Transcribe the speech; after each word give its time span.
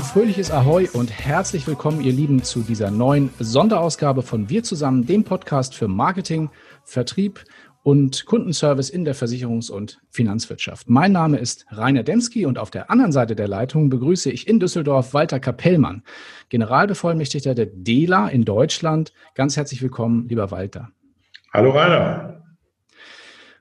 Ein 0.00 0.06
fröhliches 0.06 0.50
Ahoi 0.50 0.88
und 0.94 1.12
herzlich 1.12 1.66
willkommen, 1.66 2.00
ihr 2.00 2.14
Lieben, 2.14 2.42
zu 2.42 2.62
dieser 2.62 2.90
neuen 2.90 3.28
Sonderausgabe 3.38 4.22
von 4.22 4.48
Wir 4.48 4.62
zusammen, 4.62 5.04
dem 5.04 5.24
Podcast 5.24 5.74
für 5.74 5.88
Marketing, 5.88 6.48
Vertrieb 6.84 7.44
und 7.82 8.24
Kundenservice 8.24 8.88
in 8.88 9.04
der 9.04 9.14
Versicherungs- 9.14 9.70
und 9.70 10.00
Finanzwirtschaft. 10.08 10.88
Mein 10.88 11.12
Name 11.12 11.36
ist 11.36 11.66
Rainer 11.68 12.02
Demski 12.02 12.46
und 12.46 12.56
auf 12.58 12.70
der 12.70 12.90
anderen 12.90 13.12
Seite 13.12 13.36
der 13.36 13.46
Leitung 13.46 13.90
begrüße 13.90 14.30
ich 14.30 14.48
in 14.48 14.58
Düsseldorf 14.58 15.12
Walter 15.12 15.38
Kapellmann, 15.38 16.02
Generalbevollmächtigter 16.48 17.54
der 17.54 17.66
DELA 17.66 18.28
in 18.28 18.46
Deutschland. 18.46 19.12
Ganz 19.34 19.58
herzlich 19.58 19.82
willkommen, 19.82 20.26
lieber 20.28 20.50
Walter. 20.50 20.88
Hallo 21.52 21.72
Rainer. 21.72 22.42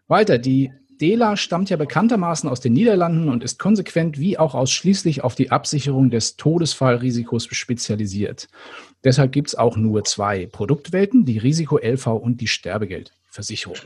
Walter, 0.07 0.37
die 0.37 0.71
DELA 1.01 1.37
stammt 1.37 1.69
ja 1.69 1.77
bekanntermaßen 1.77 2.49
aus 2.49 2.59
den 2.59 2.73
Niederlanden 2.73 3.29
und 3.29 3.43
ist 3.43 3.57
konsequent 3.59 4.19
wie 4.19 4.37
auch 4.37 4.53
ausschließlich 4.53 5.23
auf 5.23 5.35
die 5.35 5.51
Absicherung 5.51 6.09
des 6.09 6.35
Todesfallrisikos 6.35 7.47
spezialisiert. 7.51 8.47
Deshalb 9.03 9.31
gibt 9.31 9.49
es 9.49 9.55
auch 9.55 9.77
nur 9.77 10.03
zwei 10.03 10.45
Produktwelten, 10.45 11.25
die 11.25 11.37
Risiko-LV 11.37 12.07
und 12.07 12.41
die 12.41 12.47
Sterbegeldversicherung. 12.47 13.77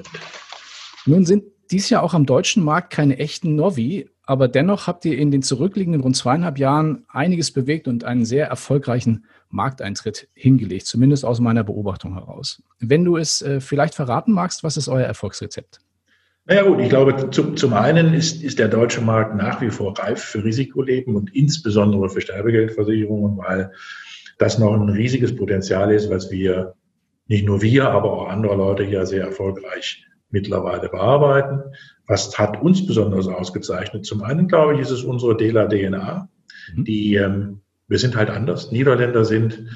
Nun 1.05 1.25
sind 1.25 1.43
dies 1.71 1.89
ja 1.89 2.01
auch 2.01 2.13
am 2.13 2.25
deutschen 2.25 2.63
Markt 2.63 2.91
keine 2.91 3.17
echten 3.19 3.55
Novi, 3.55 4.09
aber 4.25 4.47
dennoch 4.47 4.87
habt 4.87 5.05
ihr 5.05 5.17
in 5.17 5.31
den 5.31 5.41
zurückliegenden 5.41 6.01
rund 6.01 6.15
zweieinhalb 6.15 6.57
Jahren 6.57 7.05
einiges 7.09 7.51
bewegt 7.51 7.87
und 7.87 8.05
einen 8.05 8.25
sehr 8.25 8.47
erfolgreichen 8.47 9.25
Markteintritt 9.49 10.29
hingelegt, 10.33 10.87
zumindest 10.87 11.25
aus 11.25 11.39
meiner 11.39 11.63
Beobachtung 11.63 12.13
heraus. 12.13 12.63
Wenn 12.79 13.03
du 13.03 13.17
es 13.17 13.41
äh, 13.41 13.59
vielleicht 13.59 13.95
verraten 13.95 14.31
magst, 14.31 14.63
was 14.63 14.77
ist 14.77 14.87
euer 14.87 15.05
Erfolgsrezept? 15.05 15.79
Naja 16.45 16.63
gut, 16.63 16.81
ich 16.81 16.89
glaube, 16.89 17.29
zum, 17.29 17.55
zum 17.55 17.73
einen 17.73 18.13
ist, 18.13 18.43
ist 18.43 18.59
der 18.59 18.67
deutsche 18.67 19.01
Markt 19.01 19.35
nach 19.35 19.61
wie 19.61 19.69
vor 19.69 19.97
reif 19.97 20.21
für 20.21 20.43
Risikoleben 20.43 21.15
und 21.15 21.33
insbesondere 21.33 22.09
für 22.09 22.19
Sterbegeldversicherungen, 22.19 23.37
weil 23.37 23.71
das 24.39 24.59
noch 24.59 24.73
ein 24.73 24.89
riesiges 24.89 25.35
Potenzial 25.35 25.91
ist, 25.93 26.09
was 26.09 26.31
wir, 26.31 26.73
nicht 27.27 27.45
nur 27.45 27.61
wir, 27.61 27.89
aber 27.89 28.11
auch 28.11 28.27
andere 28.27 28.55
Leute 28.55 28.83
hier 28.83 29.05
sehr 29.05 29.23
erfolgreich 29.23 30.05
mittlerweile 30.31 30.89
bearbeiten. 30.89 31.61
Was 32.07 32.37
hat 32.37 32.61
uns 32.61 32.85
besonders 32.85 33.27
ausgezeichnet? 33.27 34.05
Zum 34.05 34.23
einen, 34.23 34.49
glaube 34.49 34.73
ich, 34.73 34.81
ist 34.81 34.89
es 34.89 35.03
unsere 35.03 35.37
DELA-DNA. 35.37 36.27
Mhm. 36.75 36.83
Die, 36.83 37.15
ähm, 37.15 37.61
wir 37.87 37.99
sind 37.99 38.17
halt 38.17 38.29
anders. 38.29 38.71
Niederländer 38.71 39.23
sind 39.23 39.69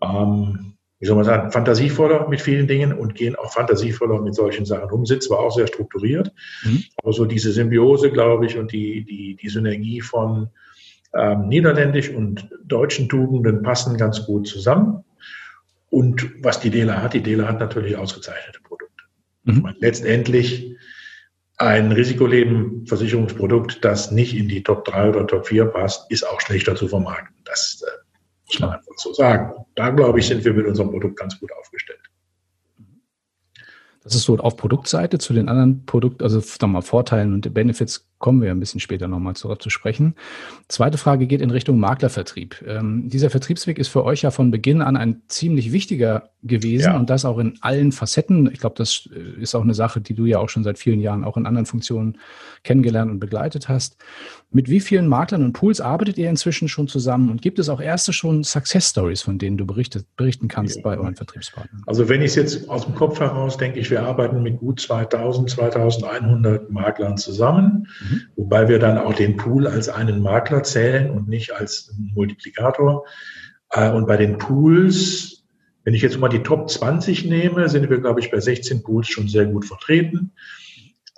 ähm, 0.00 0.74
wie 1.00 1.06
soll 1.06 1.16
man 1.16 1.24
sagen, 1.24 1.52
fantasievoller 1.52 2.28
mit 2.28 2.40
vielen 2.40 2.66
Dingen 2.66 2.92
und 2.92 3.14
gehen 3.14 3.36
auch 3.36 3.52
fantasievoller 3.52 4.20
mit 4.20 4.34
solchen 4.34 4.64
Sachen 4.64 4.90
um, 4.90 5.06
sind 5.06 5.22
zwar 5.22 5.38
auch 5.40 5.54
sehr 5.54 5.68
strukturiert, 5.68 6.32
mhm. 6.64 6.84
aber 6.96 7.12
so 7.12 7.24
diese 7.24 7.52
Symbiose, 7.52 8.10
glaube 8.10 8.46
ich, 8.46 8.58
und 8.58 8.72
die, 8.72 9.04
die, 9.04 9.36
die 9.36 9.48
Synergie 9.48 10.00
von 10.00 10.50
ähm, 11.14 11.48
niederländisch 11.48 12.10
und 12.10 12.48
deutschen 12.64 13.08
Tugenden 13.08 13.62
passen 13.62 13.96
ganz 13.96 14.26
gut 14.26 14.46
zusammen. 14.48 15.04
Und 15.90 16.30
was 16.42 16.60
die 16.60 16.70
Dela 16.70 17.00
hat, 17.00 17.14
die 17.14 17.22
Dela 17.22 17.48
hat 17.48 17.60
natürlich 17.60 17.96
ausgezeichnete 17.96 18.60
Produkte. 18.60 19.04
Mhm. 19.44 19.74
Letztendlich 19.78 20.76
ein 21.56 21.90
Risikoleben-Versicherungsprodukt, 21.92 23.84
das 23.84 24.10
nicht 24.10 24.36
in 24.36 24.48
die 24.48 24.62
Top 24.62 24.84
3 24.84 25.08
oder 25.08 25.26
Top 25.26 25.46
4 25.46 25.66
passt, 25.66 26.10
ist 26.10 26.24
auch 26.24 26.40
schlechter 26.40 26.76
zu 26.76 26.88
vermarkten. 26.88 27.34
Das 27.44 27.77
muss 28.48 28.60
man 28.60 28.70
einfach 28.70 28.92
so 28.96 29.12
sagen. 29.12 29.52
Da, 29.74 29.90
glaube 29.90 30.18
ich, 30.18 30.26
sind 30.26 30.44
wir 30.44 30.52
mit 30.52 30.66
unserem 30.66 30.90
Produkt 30.90 31.18
ganz 31.18 31.38
gut 31.38 31.50
aufgestellt. 31.52 32.00
Das 34.02 34.14
ist 34.14 34.22
so 34.22 34.38
auf 34.38 34.56
Produktseite 34.56 35.18
zu 35.18 35.34
den 35.34 35.48
anderen 35.48 35.84
Produkten, 35.84 36.22
also 36.22 36.42
nochmal 36.62 36.82
Vorteilen 36.82 37.34
und 37.34 37.52
Benefits 37.52 38.07
kommen 38.18 38.42
wir 38.42 38.50
ein 38.50 38.60
bisschen 38.60 38.80
später 38.80 39.08
nochmal 39.08 39.36
zurück 39.36 39.62
zu 39.62 39.70
sprechen. 39.70 40.14
Zweite 40.68 40.98
Frage 40.98 41.26
geht 41.26 41.40
in 41.40 41.50
Richtung 41.50 41.78
Maklervertrieb. 41.78 42.64
Ähm, 42.66 43.08
dieser 43.08 43.30
Vertriebsweg 43.30 43.78
ist 43.78 43.88
für 43.88 44.04
euch 44.04 44.22
ja 44.22 44.30
von 44.30 44.50
Beginn 44.50 44.82
an 44.82 44.96
ein 44.96 45.22
ziemlich 45.28 45.72
wichtiger 45.72 46.30
gewesen 46.42 46.92
ja. 46.92 46.96
und 46.96 47.10
das 47.10 47.24
auch 47.24 47.38
in 47.38 47.58
allen 47.60 47.92
Facetten. 47.92 48.50
Ich 48.52 48.60
glaube, 48.60 48.76
das 48.76 49.08
äh, 49.14 49.40
ist 49.40 49.54
auch 49.54 49.62
eine 49.62 49.74
Sache, 49.74 50.00
die 50.00 50.14
du 50.14 50.24
ja 50.24 50.38
auch 50.38 50.48
schon 50.48 50.64
seit 50.64 50.78
vielen 50.78 51.00
Jahren 51.00 51.24
auch 51.24 51.36
in 51.36 51.46
anderen 51.46 51.66
Funktionen 51.66 52.18
kennengelernt 52.64 53.10
und 53.10 53.20
begleitet 53.20 53.68
hast. 53.68 53.96
Mit 54.50 54.68
wie 54.68 54.80
vielen 54.80 55.08
Maklern 55.08 55.44
und 55.44 55.52
Pools 55.52 55.80
arbeitet 55.80 56.16
ihr 56.16 56.30
inzwischen 56.30 56.68
schon 56.68 56.88
zusammen 56.88 57.30
und 57.30 57.42
gibt 57.42 57.58
es 57.58 57.68
auch 57.68 57.80
erste 57.80 58.12
schon 58.12 58.44
Success 58.44 58.90
Stories, 58.90 59.22
von 59.22 59.38
denen 59.38 59.58
du 59.58 59.66
berichtet, 59.66 60.06
berichten 60.16 60.48
kannst 60.48 60.76
ja. 60.76 60.82
bei 60.82 60.96
euren 60.96 61.16
Vertriebspartnern? 61.16 61.82
Also 61.86 62.08
wenn 62.08 62.22
ich 62.22 62.28
es 62.28 62.34
jetzt 62.36 62.68
aus 62.68 62.84
dem 62.84 62.94
Kopf 62.94 63.20
heraus 63.20 63.58
denke, 63.58 63.78
ich, 63.78 63.90
wir 63.90 64.02
arbeiten 64.02 64.42
mit 64.42 64.58
gut 64.58 64.80
2000, 64.80 65.50
2100 65.50 66.70
Maklern 66.70 67.16
zusammen. 67.16 67.88
Mhm. 68.00 68.07
Mhm. 68.08 68.22
Wobei 68.36 68.68
wir 68.68 68.78
dann 68.78 68.98
auch 68.98 69.14
den 69.14 69.36
Pool 69.36 69.66
als 69.66 69.88
einen 69.88 70.22
Makler 70.22 70.62
zählen 70.62 71.10
und 71.10 71.28
nicht 71.28 71.52
als 71.52 71.94
Multiplikator. 72.14 73.04
Äh, 73.70 73.90
und 73.90 74.06
bei 74.06 74.16
den 74.16 74.38
Pools, 74.38 75.44
wenn 75.84 75.94
ich 75.94 76.02
jetzt 76.02 76.18
mal 76.18 76.28
die 76.28 76.42
Top 76.42 76.70
20 76.70 77.24
nehme, 77.26 77.68
sind 77.68 77.88
wir, 77.90 78.00
glaube 78.00 78.20
ich, 78.20 78.30
bei 78.30 78.40
16 78.40 78.82
Pools 78.82 79.08
schon 79.08 79.28
sehr 79.28 79.46
gut 79.46 79.64
vertreten. 79.64 80.32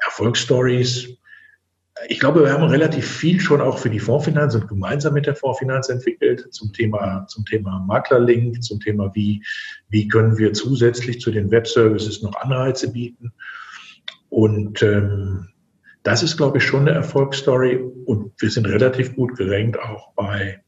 Erfolgsstories. 0.05 1.17
Ich 2.09 2.19
glaube, 2.19 2.45
wir 2.45 2.53
haben 2.53 2.65
relativ 2.65 3.07
viel 3.07 3.41
schon 3.41 3.61
auch 3.61 3.77
für 3.77 3.91
die 3.91 3.99
Fondsfinanz 3.99 4.55
und 4.55 4.69
gemeinsam 4.69 5.13
mit 5.13 5.27
der 5.27 5.35
Fondsfinanz 5.35 5.91
entwickelt 5.91 6.47
zum 6.51 6.73
Thema, 6.73 7.27
zum 7.27 7.45
Thema 7.45 7.85
Maklerlink, 7.87 8.63
zum 8.63 8.81
Thema, 8.81 9.11
wie, 9.15 9.45
wie 9.91 10.09
können 10.09 10.39
wir 10.39 10.55
zusätzlich 10.55 11.21
zu 11.21 11.31
den 11.31 11.51
Webservices 11.51 12.23
noch 12.23 12.35
Anreize 12.37 12.91
bieten. 12.91 13.33
Und 14.31 14.83
ähm, 14.83 15.49
das 16.03 16.23
ist, 16.23 16.37
glaube 16.37 16.59
ich, 16.59 16.65
schon 16.65 16.81
eine 16.81 16.93
Erfolgsstory 16.93 17.77
und 18.07 18.33
wir 18.39 18.51
sind 18.51 18.67
relativ 18.67 19.15
gut 19.15 19.37
gerankt 19.37 19.79
auch 19.79 20.13
bei 20.15 20.63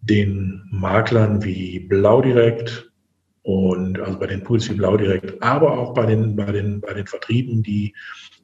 den 0.00 0.62
Maklern 0.70 1.42
wie 1.44 1.80
Blaudirekt 1.80 2.90
und 3.42 4.00
also 4.00 4.18
bei 4.18 4.26
den 4.26 4.42
Pools 4.42 4.68
wie 4.70 4.74
Blaudirekt, 4.74 5.42
aber 5.42 5.78
auch 5.78 5.94
bei 5.94 6.06
den, 6.06 6.36
bei 6.36 6.50
den, 6.50 6.80
bei 6.80 6.94
den 6.94 7.06
Vertrieben, 7.06 7.62
die 7.62 7.94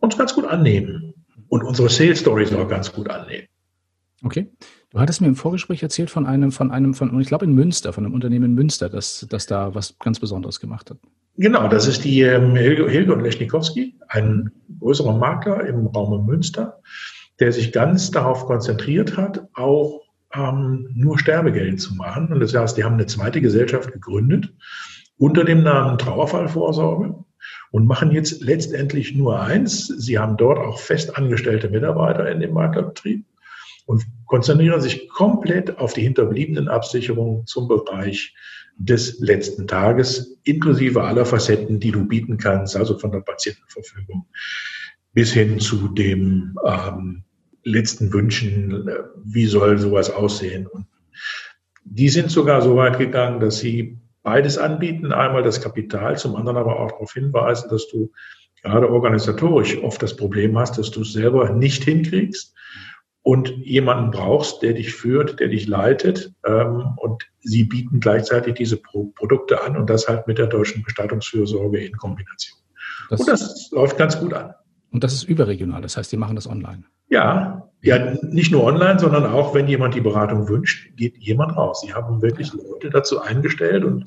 uns 0.00 0.16
ganz 0.16 0.34
gut 0.34 0.44
annehmen 0.44 1.14
und 1.48 1.62
unsere 1.62 1.88
Sales 1.88 2.20
Stories 2.20 2.52
auch 2.54 2.68
ganz 2.68 2.92
gut 2.92 3.10
annehmen. 3.10 3.46
Okay. 4.22 4.48
Du 4.90 4.98
hattest 4.98 5.20
mir 5.20 5.28
im 5.28 5.36
Vorgespräch 5.36 5.82
erzählt 5.82 6.10
von 6.10 6.26
einem, 6.26 6.50
von 6.52 6.70
einem, 6.70 6.94
von, 6.94 7.18
ich 7.20 7.28
glaube 7.28 7.44
in 7.44 7.54
Münster, 7.54 7.92
von 7.92 8.04
einem 8.04 8.14
Unternehmen 8.14 8.46
in 8.46 8.54
Münster, 8.54 8.88
das, 8.88 9.26
das 9.30 9.46
da 9.46 9.74
was 9.74 9.96
ganz 9.98 10.18
Besonderes 10.18 10.60
gemacht 10.60 10.90
hat. 10.90 10.98
Genau, 11.40 11.68
das 11.68 11.86
ist 11.86 12.04
die 12.04 12.20
ähm, 12.20 12.54
Hilge, 12.54 13.14
und 13.14 13.22
Leschnikowski, 13.22 13.98
ein 14.08 14.52
größerer 14.78 15.16
Makler 15.16 15.66
im 15.66 15.86
Raum 15.86 16.26
Münster, 16.26 16.82
der 17.38 17.50
sich 17.50 17.72
ganz 17.72 18.10
darauf 18.10 18.44
konzentriert 18.44 19.16
hat, 19.16 19.48
auch 19.54 20.02
ähm, 20.34 20.90
nur 20.92 21.18
Sterbegeld 21.18 21.80
zu 21.80 21.94
machen. 21.94 22.30
Und 22.30 22.40
das 22.40 22.54
heißt, 22.54 22.76
die 22.76 22.84
haben 22.84 22.92
eine 22.92 23.06
zweite 23.06 23.40
Gesellschaft 23.40 23.90
gegründet 23.90 24.52
unter 25.16 25.44
dem 25.44 25.62
Namen 25.62 25.96
Trauerfallvorsorge 25.96 27.14
und 27.70 27.86
machen 27.86 28.10
jetzt 28.10 28.42
letztendlich 28.42 29.14
nur 29.14 29.40
eins. 29.40 29.86
Sie 29.86 30.18
haben 30.18 30.36
dort 30.36 30.58
auch 30.58 30.78
fest 30.78 31.16
angestellte 31.16 31.70
Mitarbeiter 31.70 32.30
in 32.30 32.40
dem 32.40 32.52
Maklerbetrieb 32.52 33.24
und 33.86 34.04
konzentrieren 34.26 34.82
sich 34.82 35.08
komplett 35.08 35.78
auf 35.78 35.94
die 35.94 36.02
hinterbliebenen 36.02 36.68
Absicherungen 36.68 37.46
zum 37.46 37.66
Bereich 37.66 38.34
des 38.76 39.20
letzten 39.20 39.66
Tages, 39.66 40.38
inklusive 40.44 41.03
aller 41.03 41.26
Facetten, 41.26 41.81
die 41.81 41.91
du 41.91 42.06
bieten 42.06 42.38
kannst, 42.38 42.76
also 42.76 42.98
von 42.98 43.12
der 43.12 43.20
Patientenverfügung 43.20 44.26
bis 45.12 45.32
hin 45.32 45.58
zu 45.58 45.88
dem 45.88 46.56
ähm, 46.64 47.25
letzten 47.64 48.12
Wünschen, 48.12 48.89
äh, 48.89 48.94
wie 49.24 49.47
soll 49.47 49.78
sowas 49.78 50.10
aussehen. 50.10 50.66
Und 50.66 50.86
die 51.84 52.09
sind 52.09 52.30
sogar 52.30 52.62
so 52.62 52.77
weit 52.77 52.98
gegangen, 52.98 53.41
dass 53.41 53.59
sie 53.59 53.98
beides 54.22 54.59
anbieten, 54.59 55.12
einmal 55.12 55.42
das 55.42 55.60
Kapital, 55.60 56.16
zum 56.16 56.36
anderen 56.36 56.59
aber 56.59 56.78
auch 56.78 56.92
darauf 56.92 57.12
hinweisen, 57.12 57.68
dass 57.71 57.89
du 57.89 58.12
gerade 58.62 58.91
organisatorisch 58.91 59.78
oft 59.78 60.03
das 60.03 60.16
Problem 60.16 60.59
hast, 60.59 60.78
dass 60.78 60.91
du 60.91 61.00
es 61.00 61.12
selber 61.12 61.50
nicht 61.50 61.84
hinkriegst 61.84 62.54
und 63.22 63.48
jemanden 63.58 64.10
brauchst, 64.10 64.62
der 64.62 64.72
dich 64.72 64.94
führt, 64.94 65.40
der 65.40 65.48
dich 65.48 65.66
leitet. 65.66 66.32
Ähm, 66.46 66.94
und 66.96 67.24
sie 67.40 67.64
bieten 67.64 68.00
gleichzeitig 68.00 68.54
diese 68.54 68.76
Pro 68.76 69.12
Produkte 69.14 69.62
an 69.62 69.76
und 69.76 69.90
das 69.90 70.08
halt 70.08 70.26
mit 70.26 70.38
der 70.38 70.46
deutschen 70.46 70.82
Bestattungsfürsorge 70.82 71.78
in 71.78 71.96
Kombination. 71.96 72.58
Das 73.10 73.20
und 73.20 73.28
das 73.28 73.70
läuft 73.72 73.98
ganz 73.98 74.18
gut 74.18 74.32
an. 74.32 74.54
Und 74.92 75.04
das 75.04 75.12
ist 75.12 75.24
überregional, 75.24 75.82
das 75.82 75.96
heißt, 75.96 76.10
die 76.10 76.16
machen 76.16 76.36
das 76.36 76.48
online. 76.48 76.84
Ja, 77.08 77.68
ja, 77.82 78.14
nicht 78.22 78.52
nur 78.52 78.64
online, 78.64 78.98
sondern 78.98 79.26
auch, 79.26 79.54
wenn 79.54 79.66
jemand 79.66 79.94
die 79.94 80.00
Beratung 80.00 80.48
wünscht, 80.48 80.96
geht 80.96 81.16
jemand 81.18 81.56
raus. 81.56 81.82
Sie 81.84 81.94
haben 81.94 82.22
wirklich 82.22 82.52
Leute 82.52 82.90
dazu 82.90 83.20
eingestellt 83.20 83.84
und 83.84 84.06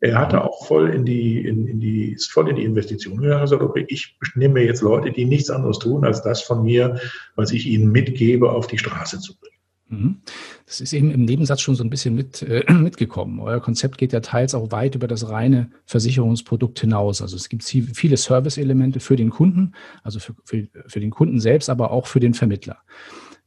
er 0.00 0.18
hatte 0.18 0.42
auch 0.42 0.66
voll 0.66 0.90
in 0.90 1.04
die, 1.04 1.40
in, 1.46 1.66
in 1.66 1.80
die, 1.80 2.12
ist 2.12 2.32
voll 2.32 2.48
in 2.48 2.56
die 2.56 2.64
Investition 2.64 3.18
gegangen. 3.18 3.52
Okay, 3.52 3.84
ich 3.88 4.16
nehme 4.34 4.54
mir 4.54 4.64
jetzt 4.64 4.80
Leute, 4.82 5.12
die 5.12 5.26
nichts 5.26 5.50
anderes 5.50 5.78
tun, 5.78 6.04
als 6.04 6.22
das 6.22 6.42
von 6.42 6.62
mir, 6.62 6.98
was 7.36 7.52
ich 7.52 7.66
ihnen 7.66 7.92
mitgebe, 7.92 8.50
auf 8.50 8.66
die 8.66 8.78
Straße 8.78 9.20
zu 9.20 9.36
bringen. 9.38 9.50
Mhm. 9.90 10.20
Das 10.66 10.80
ist 10.80 10.92
eben 10.92 11.10
im 11.10 11.24
Nebensatz 11.24 11.60
schon 11.60 11.74
so 11.74 11.82
ein 11.82 11.90
bisschen 11.90 12.14
mit, 12.14 12.42
äh, 12.42 12.64
mitgekommen. 12.72 13.40
Euer 13.40 13.60
Konzept 13.60 13.98
geht 13.98 14.12
ja 14.12 14.20
teils 14.20 14.54
auch 14.54 14.70
weit 14.72 14.94
über 14.94 15.08
das 15.08 15.28
reine 15.28 15.70
Versicherungsprodukt 15.84 16.80
hinaus. 16.80 17.20
Also 17.20 17.36
es 17.36 17.48
gibt 17.48 17.64
viele 17.64 18.16
Service-Elemente 18.16 19.00
für 19.00 19.16
den 19.16 19.30
Kunden, 19.30 19.74
also 20.02 20.20
für, 20.20 20.34
für, 20.44 20.68
für 20.86 21.00
den 21.00 21.10
Kunden 21.10 21.40
selbst, 21.40 21.68
aber 21.68 21.90
auch 21.90 22.06
für 22.06 22.20
den 22.20 22.34
Vermittler. 22.34 22.78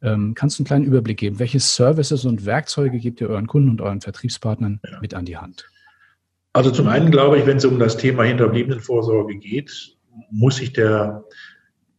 Ähm, 0.02 0.34
kannst 0.36 0.60
du 0.60 0.62
einen 0.62 0.68
kleinen 0.68 0.86
Überblick 0.86 1.18
geben? 1.18 1.40
Welche 1.40 1.62
Services 1.62 2.26
und 2.26 2.46
Werkzeuge 2.46 3.00
gebt 3.00 3.22
ihr 3.22 3.30
euren 3.30 3.48
Kunden 3.48 3.70
und 3.70 3.82
euren 3.82 4.02
Vertriebspartnern 4.02 4.82
ja. 4.84 5.00
mit 5.00 5.14
an 5.14 5.26
die 5.26 5.38
Hand? 5.38 5.70
Also 6.54 6.70
zum 6.70 6.88
einen 6.88 7.10
glaube 7.10 7.40
ich, 7.40 7.48
wenn 7.48 7.58
es 7.58 7.66
um 7.66 7.80
das 7.80 7.98
Thema 7.98 8.24
Hinterbliebenenvorsorge 8.24 9.38
geht, 9.38 9.98
muss 10.30 10.58
sich 10.58 10.72
der, 10.72 11.24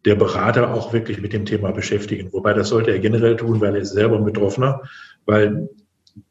der 0.04 0.14
Berater 0.14 0.72
auch 0.72 0.92
wirklich 0.92 1.20
mit 1.20 1.32
dem 1.32 1.44
Thema 1.44 1.72
beschäftigen. 1.72 2.32
Wobei 2.32 2.52
das 2.52 2.68
sollte 2.68 2.92
er 2.92 3.00
generell 3.00 3.36
tun, 3.36 3.60
weil 3.60 3.74
er 3.74 3.82
ist 3.82 3.92
selber 3.92 4.20
Betroffener, 4.20 4.82
weil, 5.26 5.68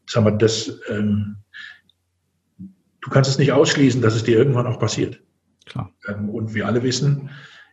sagen 0.08 0.26
wir, 0.26 0.32
das, 0.32 0.80
ähm, 0.90 1.36
du 3.02 3.10
kannst 3.10 3.30
es 3.30 3.38
nicht 3.38 3.52
ausschließen, 3.52 4.02
dass 4.02 4.16
es 4.16 4.24
dir 4.24 4.38
irgendwann 4.38 4.68
auch 4.68 4.80
passiert. 4.80 5.22
Klar. 5.66 5.92
Ähm, 6.08 6.30
und 6.30 6.54
wir 6.54 6.66
alle 6.66 6.82
wissen, 6.82 7.30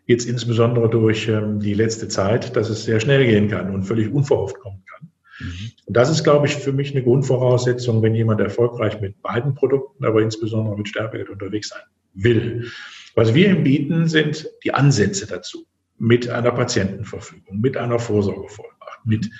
jetzt 0.06 0.24
insbesondere 0.26 0.90
durch 0.90 1.28
ähm, 1.28 1.60
die 1.60 1.74
letzte 1.74 2.08
Zeit, 2.08 2.56
dass 2.56 2.68
es 2.68 2.84
sehr 2.84 2.98
schnell 2.98 3.24
gehen 3.24 3.48
kann 3.48 3.72
und 3.72 3.84
völlig 3.84 4.12
unverhofft 4.12 4.58
kommen 4.58 4.82
kann. 4.84 5.10
Mhm. 5.40 5.72
Und 5.86 5.96
das 5.96 6.10
ist, 6.10 6.22
glaube 6.22 6.46
ich, 6.46 6.54
für 6.54 6.72
mich 6.72 6.92
eine 6.92 7.02
Grundvoraussetzung, 7.02 8.02
wenn 8.02 8.14
jemand 8.14 8.40
erfolgreich 8.40 9.00
mit 9.00 9.20
beiden 9.22 9.54
Produkten, 9.54 10.04
aber 10.04 10.22
insbesondere 10.22 10.76
mit 10.76 10.88
Sterbegeld 10.88 11.30
unterwegs 11.30 11.70
sein 11.70 11.82
will. 12.14 12.70
Was 13.14 13.34
wir 13.34 13.50
ihm 13.50 13.64
bieten, 13.64 14.08
sind 14.08 14.48
die 14.64 14.72
Ansätze 14.72 15.26
dazu 15.26 15.66
mit 15.98 16.28
einer 16.28 16.52
Patientenverfügung, 16.52 17.60
mit 17.60 17.76
einer 17.76 17.98
Vorsorgevollmacht, 17.98 19.04
mit 19.04 19.30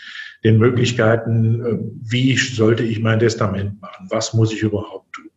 den 0.44 0.58
Möglichkeiten, 0.58 1.64
äh, 1.64 1.79
wie 2.03 2.37
sollte 2.37 2.82
ich 2.82 3.00
mein 3.00 3.19
Testament 3.19 3.81
machen, 3.81 4.06
was 4.11 4.35
muss 4.35 4.53
ich 4.53 4.62
überhaupt 4.62 5.12
tun. 5.12 5.31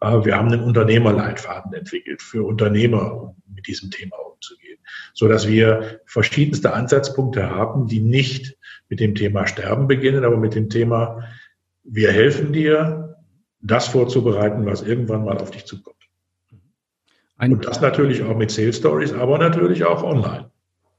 Äh, 0.00 0.24
wir 0.24 0.36
haben 0.36 0.52
einen 0.52 0.62
Unternehmerleitfaden 0.62 1.72
entwickelt 1.72 2.22
für 2.22 2.44
Unternehmer, 2.44 3.22
um 3.22 3.36
mit 3.54 3.66
diesem 3.66 3.90
Thema 3.90 4.16
umzugehen, 4.16 4.75
so 5.14 5.28
dass 5.28 5.48
wir 5.48 6.00
verschiedenste 6.06 6.72
Ansatzpunkte 6.72 7.50
haben, 7.50 7.86
die 7.86 8.00
nicht 8.00 8.56
mit 8.88 9.00
dem 9.00 9.14
Thema 9.14 9.46
Sterben 9.46 9.88
beginnen, 9.88 10.24
aber 10.24 10.36
mit 10.36 10.54
dem 10.54 10.70
Thema, 10.70 11.24
wir 11.84 12.12
helfen 12.12 12.52
dir, 12.52 13.06
das 13.60 13.88
vorzubereiten, 13.88 14.64
was 14.66 14.82
irgendwann 14.82 15.24
mal 15.24 15.38
auf 15.38 15.50
dich 15.50 15.64
zukommt. 15.64 15.96
Ein 17.36 17.52
Und 17.52 17.66
das 17.66 17.80
natürlich 17.80 18.22
auch 18.22 18.36
mit 18.36 18.50
Sales 18.50 18.76
Stories, 18.76 19.12
aber 19.12 19.38
natürlich 19.38 19.84
auch 19.84 20.02
online. 20.02 20.50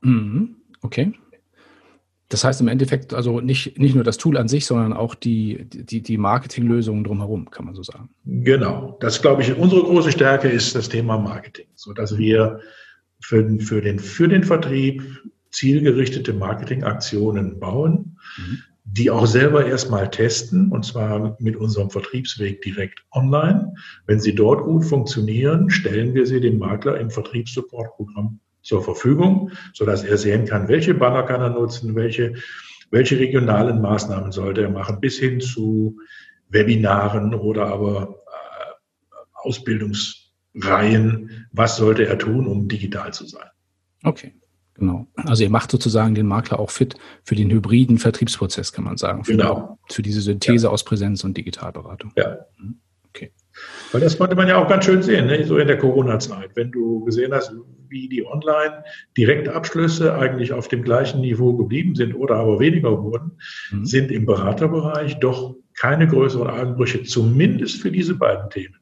Mhm. 0.01 0.57
Okay. 0.81 1.13
Das 2.29 2.43
heißt 2.43 2.59
im 2.59 2.67
Endeffekt 2.67 3.13
also 3.13 3.39
nicht, 3.39 3.79
nicht 3.79 3.95
nur 3.95 4.03
das 4.03 4.17
Tool 4.17 4.37
an 4.37 4.49
sich, 4.49 4.65
sondern 4.65 4.91
auch 4.91 5.15
die, 5.15 5.65
die, 5.65 6.01
die 6.01 6.17
Marketinglösungen 6.17 7.05
drumherum, 7.05 7.49
kann 7.49 7.65
man 7.65 7.73
so 7.73 7.83
sagen. 7.83 8.09
Genau. 8.25 8.97
Das 8.99 9.21
glaube 9.21 9.41
ich, 9.41 9.55
unsere 9.55 9.81
große 9.81 10.11
Stärke 10.11 10.49
ist 10.49 10.75
das 10.75 10.89
Thema 10.89 11.17
Marketing, 11.17 11.67
so 11.75 11.93
dass 11.93 12.17
wir 12.17 12.59
für, 13.19 13.59
für, 13.59 13.81
den, 13.81 13.99
für 13.99 14.27
den 14.27 14.43
Vertrieb 14.43 15.03
zielgerichtete 15.51 16.33
Marketingaktionen 16.33 17.59
bauen, 17.59 18.17
mhm. 18.37 18.59
die 18.83 19.09
auch 19.09 19.25
selber 19.25 19.65
erstmal 19.65 20.09
testen, 20.09 20.71
und 20.71 20.85
zwar 20.85 21.35
mit 21.39 21.55
unserem 21.55 21.89
Vertriebsweg 21.89 22.61
direkt 22.61 23.03
online. 23.11 23.73
Wenn 24.05 24.19
sie 24.19 24.35
dort 24.35 24.63
gut 24.63 24.85
funktionieren, 24.85 25.69
stellen 25.69 26.13
wir 26.13 26.25
sie 26.25 26.41
dem 26.41 26.59
Makler 26.59 26.99
im 26.99 27.09
Vertriebssupportprogramm 27.09 28.39
zur 28.61 28.83
Verfügung, 28.83 29.51
so 29.73 29.85
dass 29.85 30.03
er 30.03 30.17
sehen 30.17 30.45
kann, 30.45 30.67
welche 30.67 30.93
Banner 30.93 31.23
kann 31.23 31.41
er 31.41 31.49
nutzen, 31.49 31.95
welche, 31.95 32.33
welche 32.91 33.17
regionalen 33.17 33.81
Maßnahmen 33.81 34.31
sollte 34.31 34.61
er 34.61 34.69
machen, 34.69 34.99
bis 34.99 35.17
hin 35.17 35.39
zu 35.39 35.99
Webinaren 36.49 37.33
oder 37.33 37.67
aber 37.67 38.21
äh, 38.27 39.47
Ausbildungsreihen. 40.57 41.47
Was 41.51 41.77
sollte 41.77 42.05
er 42.05 42.17
tun, 42.17 42.47
um 42.47 42.67
digital 42.67 43.13
zu 43.13 43.25
sein? 43.25 43.47
Okay. 44.03 44.33
Genau. 44.75 45.07
Also 45.15 45.43
ihr 45.43 45.49
macht 45.49 45.71
sozusagen 45.71 46.13
den 46.13 46.27
Makler 46.27 46.59
auch 46.59 46.69
fit 46.69 46.95
für 47.23 47.33
den 47.33 47.49
hybriden 47.49 47.97
Vertriebsprozess, 47.97 48.71
kann 48.71 48.83
man 48.83 48.97
sagen. 48.97 49.23
Für, 49.23 49.31
genau. 49.31 49.79
für 49.89 50.03
diese 50.03 50.21
Synthese 50.21 50.67
ja. 50.67 50.71
aus 50.71 50.83
Präsenz 50.83 51.23
und 51.23 51.35
Digitalberatung. 51.35 52.13
Ja. 52.15 52.37
Mhm. 52.59 52.79
Okay. 53.09 53.31
Weil 53.91 54.01
das 54.01 54.19
konnte 54.19 54.35
man 54.35 54.47
ja 54.47 54.63
auch 54.63 54.67
ganz 54.67 54.85
schön 54.85 55.01
sehen, 55.01 55.25
ne? 55.25 55.43
so 55.45 55.57
in 55.57 55.67
der 55.67 55.79
Corona-Zeit. 55.79 56.51
Wenn 56.53 56.71
du 56.71 57.03
gesehen 57.05 57.33
hast, 57.33 57.53
wie 57.87 58.07
die 58.07 58.23
Online-Direktabschlüsse 58.23 60.13
eigentlich 60.13 60.53
auf 60.53 60.67
dem 60.67 60.83
gleichen 60.83 61.21
Niveau 61.21 61.53
geblieben 61.53 61.95
sind 61.95 62.13
oder 62.13 62.35
aber 62.35 62.59
weniger 62.59 63.01
wurden, 63.01 63.39
mhm. 63.71 63.85
sind 63.85 64.11
im 64.11 64.27
Beraterbereich 64.27 65.19
doch 65.19 65.55
keine 65.73 66.07
größeren 66.07 66.49
Einbrüche, 66.49 67.03
zumindest 67.03 67.81
für 67.81 67.91
diese 67.91 68.13
beiden 68.15 68.49
Themen. 68.51 68.75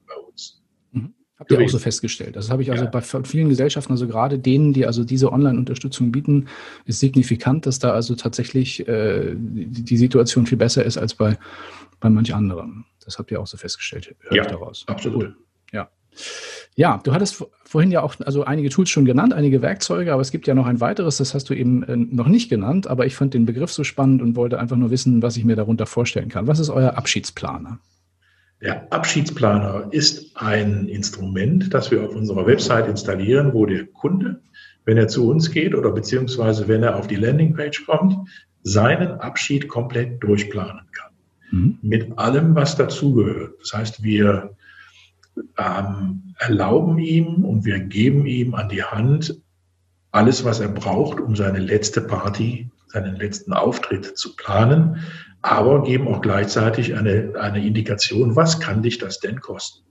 Habt 1.51 1.59
ihr 1.59 1.65
auch 1.65 1.69
so 1.69 1.79
festgestellt? 1.79 2.35
Das 2.35 2.49
habe 2.49 2.63
ich 2.63 2.71
also 2.71 2.85
ja. 2.85 2.89
bei 2.89 3.01
vielen 3.01 3.49
Gesellschaften, 3.49 3.91
also 3.91 4.07
gerade 4.07 4.39
denen, 4.39 4.73
die 4.73 4.85
also 4.85 5.03
diese 5.03 5.31
Online-Unterstützung 5.31 6.11
bieten, 6.11 6.47
ist 6.85 6.99
signifikant, 6.99 7.67
dass 7.67 7.77
da 7.77 7.91
also 7.91 8.15
tatsächlich 8.15 8.87
äh, 8.87 9.35
die 9.35 9.97
Situation 9.97 10.47
viel 10.47 10.57
besser 10.57 10.83
ist 10.83 10.97
als 10.97 11.13
bei, 11.13 11.37
bei 11.99 12.09
manch 12.09 12.33
anderem. 12.33 12.85
Das 13.03 13.19
habt 13.19 13.29
ihr 13.31 13.39
auch 13.39 13.45
so 13.45 13.57
festgestellt, 13.57 14.15
höre 14.21 14.35
ja, 14.35 14.41
ich 14.43 14.47
daraus. 14.47 14.85
Absolut. 14.87 15.23
Cool. 15.23 15.35
Ja. 15.71 15.89
Ja, 16.75 16.99
du 17.03 17.13
hattest 17.13 17.45
vorhin 17.63 17.91
ja 17.91 18.01
auch 18.01 18.15
also 18.25 18.43
einige 18.43 18.69
Tools 18.69 18.89
schon 18.89 19.05
genannt, 19.05 19.33
einige 19.33 19.61
Werkzeuge, 19.61 20.13
aber 20.13 20.21
es 20.21 20.31
gibt 20.31 20.47
ja 20.47 20.55
noch 20.55 20.65
ein 20.65 20.81
weiteres, 20.81 21.17
das 21.17 21.33
hast 21.35 21.49
du 21.49 21.53
eben 21.53 21.83
äh, 21.83 21.95
noch 21.95 22.27
nicht 22.27 22.49
genannt, 22.49 22.87
aber 22.87 23.05
ich 23.05 23.15
fand 23.15 23.35
den 23.35 23.45
Begriff 23.45 23.71
so 23.71 23.83
spannend 23.83 24.21
und 24.21 24.35
wollte 24.35 24.59
einfach 24.59 24.77
nur 24.77 24.89
wissen, 24.89 25.21
was 25.21 25.37
ich 25.37 25.45
mir 25.45 25.55
darunter 25.55 25.85
vorstellen 25.85 26.29
kann. 26.29 26.47
Was 26.47 26.59
ist 26.59 26.69
euer 26.69 26.97
Abschiedsplaner? 26.97 27.79
Der 28.65 28.91
Abschiedsplaner 28.91 29.89
ist 29.91 30.35
ein 30.37 30.87
Instrument, 30.87 31.71
das 31.71 31.91
wir 31.91 32.03
auf 32.03 32.15
unserer 32.15 32.47
Website 32.47 32.87
installieren, 32.87 33.53
wo 33.53 33.67
der 33.67 33.85
Kunde, 33.85 34.41
wenn 34.85 34.97
er 34.97 35.07
zu 35.07 35.29
uns 35.29 35.51
geht 35.51 35.75
oder 35.75 35.91
beziehungsweise 35.91 36.67
wenn 36.67 36.81
er 36.81 36.95
auf 36.95 37.05
die 37.05 37.15
Landingpage 37.15 37.85
kommt, 37.85 38.17
seinen 38.63 39.19
Abschied 39.19 39.67
komplett 39.67 40.23
durchplanen 40.23 40.87
kann. 40.91 41.11
Mhm. 41.51 41.77
Mit 41.83 42.17
allem, 42.17 42.55
was 42.55 42.75
dazugehört. 42.75 43.53
Das 43.59 43.73
heißt, 43.73 44.03
wir 44.03 44.55
ähm, 45.59 46.33
erlauben 46.39 46.97
ihm 46.97 47.45
und 47.45 47.65
wir 47.65 47.79
geben 47.79 48.25
ihm 48.25 48.55
an 48.55 48.69
die 48.69 48.83
Hand 48.83 49.39
alles, 50.09 50.43
was 50.43 50.59
er 50.59 50.69
braucht, 50.69 51.19
um 51.19 51.35
seine 51.35 51.59
letzte 51.59 52.01
Party, 52.01 52.71
seinen 52.87 53.15
letzten 53.15 53.53
Auftritt 53.53 54.17
zu 54.17 54.35
planen, 54.35 55.03
aber 55.45 55.83
geben 55.83 56.07
auch 56.07 56.21
gleichzeitig 56.21 56.95
eine, 56.95 57.33
eine 57.39 57.63
Indikation, 57.63 58.35
was 58.35 58.59
kann 58.59 58.81
dich 58.81 58.97
das 58.97 59.19
denn 59.19 59.41
kosten? 59.41 59.85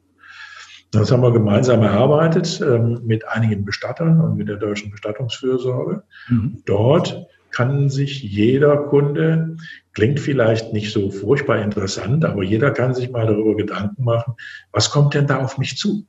Das 0.90 1.12
haben 1.12 1.22
wir 1.22 1.32
gemeinsam 1.32 1.82
erarbeitet 1.82 2.60
ähm, 2.60 3.00
mit 3.04 3.26
einigen 3.28 3.64
Bestattern 3.64 4.20
und 4.20 4.36
mit 4.36 4.48
der 4.48 4.56
deutschen 4.56 4.90
Bestattungsfürsorge. 4.90 6.02
Mhm. 6.28 6.62
Dort 6.66 7.26
kann 7.52 7.88
sich 7.88 8.22
jeder 8.22 8.76
Kunde, 8.76 9.56
klingt 9.92 10.18
vielleicht 10.18 10.72
nicht 10.72 10.92
so 10.92 11.10
furchtbar 11.10 11.62
interessant, 11.62 12.24
aber 12.24 12.42
jeder 12.42 12.72
kann 12.72 12.94
sich 12.94 13.10
mal 13.10 13.26
darüber 13.26 13.54
Gedanken 13.56 14.02
machen, 14.02 14.34
was 14.72 14.90
kommt 14.90 15.14
denn 15.14 15.28
da 15.28 15.38
auf 15.38 15.56
mich 15.56 15.76
zu? 15.76 16.04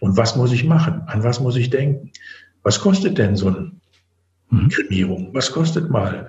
Und 0.00 0.18
was 0.18 0.36
muss 0.36 0.52
ich 0.52 0.64
machen? 0.64 1.02
An 1.06 1.22
was 1.22 1.40
muss 1.40 1.56
ich 1.56 1.70
denken? 1.70 2.10
Was 2.62 2.80
kostet 2.80 3.16
denn 3.16 3.34
so 3.36 3.48
eine 3.48 3.72
mhm. 4.50 4.68
Kremierung? 4.68 5.30
Was 5.32 5.52
kostet 5.52 5.88
mal 5.88 6.28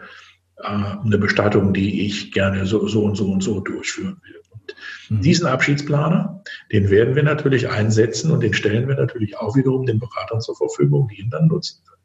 äh, 0.58 0.68
eine 0.68 1.18
Bestattung, 1.18 1.74
die 1.74 2.06
ich 2.06 2.32
gerne 2.32 2.66
so, 2.66 2.88
so 2.88 3.04
und 3.04 3.16
so 3.16 3.32
und 3.32 3.42
so 3.42 3.60
durchführen 3.60 4.18
will? 4.24 4.42
Und 5.10 5.18
mhm. 5.18 5.22
diesen 5.22 5.48
Abschiedsplaner, 5.48 6.44
den 6.72 6.90
werden 6.90 7.16
wir 7.16 7.24
natürlich 7.24 7.70
einsetzen 7.70 8.32
und 8.32 8.42
den 8.42 8.54
stellen 8.54 8.88
wir 8.88 8.96
natürlich 8.96 9.38
auch 9.38 9.56
wiederum 9.56 9.86
den 9.86 10.00
Beratern 10.00 10.42
zur 10.42 10.56
Verfügung, 10.56 11.08
die 11.08 11.22
ihn 11.22 11.30
dann 11.30 11.48
nutzen 11.48 11.84
können. 11.86 11.96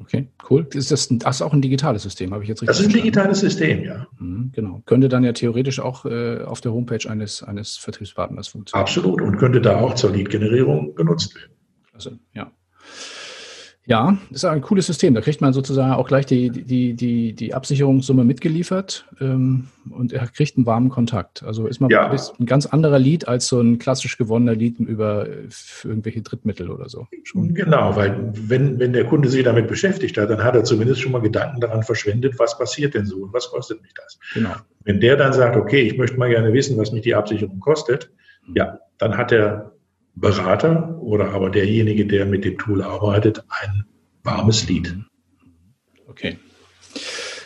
Okay, 0.00 0.28
cool. 0.48 0.66
Ist 0.72 0.90
das, 0.90 1.08
das 1.10 1.36
ist 1.36 1.42
auch 1.42 1.52
ein 1.52 1.60
digitales 1.60 2.02
System, 2.02 2.32
habe 2.32 2.42
ich 2.42 2.48
jetzt 2.48 2.62
richtig 2.62 2.68
Das 2.68 2.80
ist 2.80 2.86
ein 2.86 2.92
digitales 2.92 3.40
System, 3.40 3.84
ja. 3.84 4.06
Mhm, 4.18 4.50
genau. 4.52 4.82
Könnte 4.86 5.10
dann 5.10 5.24
ja 5.24 5.32
theoretisch 5.32 5.78
auch 5.78 6.06
äh, 6.06 6.42
auf 6.42 6.62
der 6.62 6.72
Homepage 6.72 7.08
eines, 7.08 7.42
eines 7.42 7.76
Vertriebspartners 7.76 8.48
funktionieren. 8.48 8.82
Absolut 8.82 9.20
und 9.20 9.36
könnte 9.36 9.60
da 9.60 9.78
auch 9.78 9.94
zur 9.94 10.10
Lead-Generierung 10.10 10.94
genutzt 10.94 11.34
werden. 11.34 11.52
Klasse, 11.90 12.18
ja. 12.32 12.50
Ja, 13.90 14.16
ist 14.30 14.44
ein 14.44 14.60
cooles 14.60 14.86
System. 14.86 15.14
Da 15.14 15.20
kriegt 15.20 15.40
man 15.40 15.52
sozusagen 15.52 15.94
auch 15.94 16.06
gleich 16.06 16.24
die, 16.24 16.48
die, 16.50 16.94
die, 16.94 17.32
die 17.32 17.54
Absicherungssumme 17.54 18.22
mitgeliefert 18.22 19.04
ähm, 19.20 19.66
und 19.90 20.12
er 20.12 20.28
kriegt 20.28 20.56
einen 20.56 20.64
warmen 20.64 20.90
Kontakt. 20.90 21.42
Also 21.42 21.66
ist 21.66 21.80
man 21.80 21.90
ja. 21.90 22.08
ein 22.08 22.46
ganz 22.46 22.66
anderer 22.66 23.00
Lied 23.00 23.26
als 23.26 23.48
so 23.48 23.60
ein 23.60 23.80
klassisch 23.80 24.16
gewonnener 24.16 24.54
Lied 24.54 24.78
über 24.78 25.26
irgendwelche 25.82 26.22
Drittmittel 26.22 26.70
oder 26.70 26.88
so. 26.88 27.08
Schon. 27.24 27.52
Genau, 27.52 27.96
weil 27.96 28.30
wenn, 28.32 28.78
wenn 28.78 28.92
der 28.92 29.06
Kunde 29.06 29.28
sich 29.28 29.42
damit 29.42 29.66
beschäftigt 29.66 30.16
hat, 30.18 30.30
dann 30.30 30.44
hat 30.44 30.54
er 30.54 30.62
zumindest 30.62 31.00
schon 31.00 31.10
mal 31.10 31.20
Gedanken 31.20 31.60
daran 31.60 31.82
verschwendet, 31.82 32.38
was 32.38 32.56
passiert 32.56 32.94
denn 32.94 33.06
so 33.06 33.16
und 33.24 33.32
was 33.32 33.50
kostet 33.50 33.82
mich 33.82 33.92
das. 33.94 34.20
Genau. 34.34 34.50
Wenn 34.84 35.00
der 35.00 35.16
dann 35.16 35.32
sagt, 35.32 35.56
okay, 35.56 35.80
ich 35.80 35.98
möchte 35.98 36.16
mal 36.16 36.30
gerne 36.30 36.52
wissen, 36.52 36.78
was 36.78 36.92
mich 36.92 37.02
die 37.02 37.16
Absicherung 37.16 37.58
kostet, 37.58 38.12
mhm. 38.46 38.54
ja, 38.54 38.78
dann 38.98 39.16
hat 39.16 39.32
er 39.32 39.72
Berater 40.20 40.98
oder 41.00 41.32
aber 41.32 41.50
derjenige, 41.50 42.06
der 42.06 42.26
mit 42.26 42.44
dem 42.44 42.58
Tool 42.58 42.82
arbeitet, 42.82 43.42
ein 43.48 43.84
warmes 44.22 44.68
Lied. 44.68 44.94
Okay. 46.08 46.36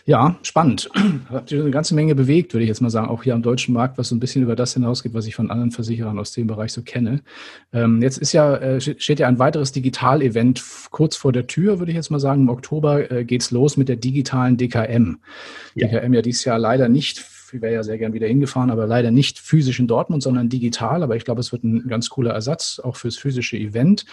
Ja, 0.07 0.39
spannend. 0.43 0.91
Habt 1.31 1.51
ihr 1.51 1.63
eine 1.63 1.71
ganze 1.71 1.95
Menge 1.95 2.15
bewegt, 2.15 2.53
würde 2.53 2.65
ich 2.65 2.69
jetzt 2.69 2.83
mal 2.83 2.91
sagen, 2.91 3.09
auch 3.09 3.23
hier 3.23 3.35
am 3.35 3.43
deutschen 3.43 3.73
Markt, 3.73 3.97
was 3.97 4.11
so 4.11 4.15
ein 4.15 4.21
bisschen 4.21 4.43
über 4.43 4.55
das 4.55 4.75
hinausgeht, 4.75 5.15
was 5.15 5.27
ich 5.27 5.35
von 5.35 5.51
anderen 5.51 5.71
Versicherern 5.71 6.19
aus 6.19 6.33
dem 6.33 6.47
Bereich 6.47 6.73
so 6.73 6.83
kenne. 6.83 7.23
Ähm, 7.73 8.03
jetzt 8.03 8.19
ist 8.19 8.33
ja, 8.33 8.55
äh, 8.57 8.81
steht 8.81 9.19
ja 9.19 9.29
ein 9.29 9.39
weiteres 9.39 9.73
Digital-Event 9.73 10.63
kurz 10.91 11.17
vor 11.17 11.33
der 11.33 11.47
Tür, 11.47 11.79
würde 11.79 11.91
ich 11.91 11.97
jetzt 11.97 12.11
mal 12.11 12.21
sagen. 12.21 12.43
Im 12.43 12.49
Oktober 12.51 13.11
äh, 13.11 13.25
geht's 13.25 13.51
los 13.51 13.79
mit 13.79 13.89
der 13.89 13.97
digitalen 13.97 14.59
DKM. 14.59 15.21
Ja. 15.75 15.89
DKM 15.89 16.13
ja 16.13 16.21
dieses 16.21 16.45
Jahr 16.45 16.59
leider 16.59 16.91
nicht 16.91 17.25
ich 17.55 17.63
wäre 17.63 17.75
ja 17.75 17.83
sehr 17.83 17.99
gern 17.99 18.13
wieder 18.13 18.27
hingefahren, 18.27 18.71
aber 18.71 18.87
leider 18.87 19.11
nicht 19.11 19.39
physisch 19.39 19.79
in 19.79 19.87
Dortmund, 19.87 20.23
sondern 20.23 20.49
digital. 20.49 21.03
Aber 21.03 21.15
ich 21.15 21.25
glaube, 21.25 21.41
es 21.41 21.53
wird 21.53 21.63
ein 21.63 21.87
ganz 21.89 22.11
cooler 22.11 22.33
Ersatz 22.33 22.81
auch 22.83 22.97
fürs 22.97 23.17
physische 23.17 23.57
Event. 23.57 24.05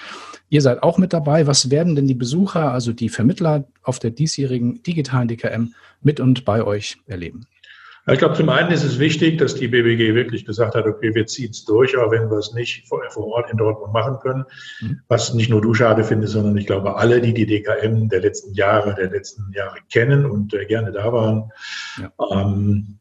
Ihr 0.50 0.62
seid 0.62 0.84
auch 0.84 0.98
mit 0.98 1.12
dabei. 1.12 1.48
Was 1.48 1.72
werden 1.72 1.96
denn 1.96 2.08
die 2.08 2.14
Besucher, 2.14 2.72
also 2.72 2.94
die 2.94 3.10
Vermittler 3.10 3.66
auf 3.82 4.00
der 4.00 4.12
diesjährigen 4.12 4.84
digitalen 4.84 5.28
DKM 5.28 5.74
mit 6.02 6.20
und 6.20 6.46
bei 6.46 6.64
euch 6.64 6.98
erleben? 7.08 7.48
Ich 8.08 8.18
glaube, 8.18 8.34
zum 8.34 8.50
einen 8.50 8.72
ist 8.72 8.84
es 8.84 8.98
wichtig, 8.98 9.38
dass 9.38 9.54
die 9.54 9.68
BBG 9.68 10.16
wirklich 10.16 10.44
gesagt 10.44 10.74
hat, 10.74 10.88
okay, 10.88 11.14
wir 11.14 11.28
ziehen 11.28 11.52
es 11.52 11.66
durch, 11.66 11.96
auch 11.98 12.10
wenn 12.10 12.32
wir 12.32 12.38
es 12.38 12.52
nicht 12.54 12.88
vor, 12.88 13.00
vor, 13.10 13.28
Ort 13.28 13.52
in 13.52 13.58
Dortmund 13.58 13.94
machen 13.94 14.18
können. 14.20 14.44
Mhm. 14.82 15.02
Was 15.08 15.36
nicht 15.36 15.52
nur 15.52 15.62
du 15.62 15.76
schade 15.76 16.04
findest, 16.04 16.34
sondern 16.34 16.58
ich 16.58 16.66
glaube, 16.66 16.96
alle, 16.96 17.22
die 17.22 17.34
die 17.34 17.46
DKM 17.46 18.10
der 18.10 18.22
letzten 18.22 18.56
Jahre, 18.56 18.96
der 18.96 19.12
letzten 19.12 19.52
Jahre 19.54 19.78
kennen 19.92 20.26
und 20.26 20.54
äh, 20.56 20.66
gerne 20.66 20.92
da 20.92 21.14
waren, 21.14 21.52
ja. 22.00 22.12
ähm, 22.32 22.98